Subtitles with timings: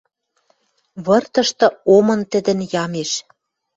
[1.05, 3.11] Выртышты омын тӹдӹн ямеш.